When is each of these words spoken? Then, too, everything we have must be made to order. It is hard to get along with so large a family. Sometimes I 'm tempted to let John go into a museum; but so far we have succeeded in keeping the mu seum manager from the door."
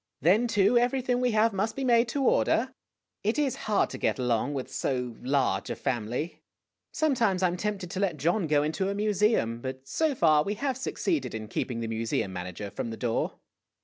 Then, 0.19 0.47
too, 0.47 0.79
everything 0.79 1.21
we 1.21 1.29
have 1.33 1.53
must 1.53 1.75
be 1.75 1.83
made 1.83 2.07
to 2.07 2.23
order. 2.23 2.73
It 3.23 3.37
is 3.37 3.55
hard 3.69 3.91
to 3.91 3.99
get 3.99 4.17
along 4.17 4.55
with 4.55 4.73
so 4.73 5.15
large 5.21 5.69
a 5.69 5.75
family. 5.75 6.41
Sometimes 6.91 7.43
I 7.43 7.47
'm 7.49 7.55
tempted 7.55 7.91
to 7.91 7.99
let 7.99 8.17
John 8.17 8.47
go 8.47 8.63
into 8.63 8.89
a 8.89 8.95
museum; 8.95 9.61
but 9.61 9.87
so 9.87 10.15
far 10.15 10.41
we 10.41 10.55
have 10.55 10.75
succeeded 10.75 11.35
in 11.35 11.47
keeping 11.47 11.81
the 11.81 11.87
mu 11.87 12.01
seum 12.01 12.31
manager 12.31 12.71
from 12.71 12.89
the 12.89 12.97
door." 12.97 13.35